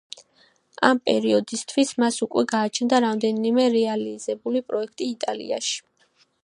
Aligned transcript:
ამ 0.87 1.01
პერიოდისთვის 1.09 1.91
მას 2.03 2.17
უკვე 2.27 2.45
გააჩნდა 2.55 3.03
რამდენიმე 3.07 3.69
რეალიზებული 3.77 4.67
პროექტი 4.71 5.11
იტალიაში. 5.17 5.81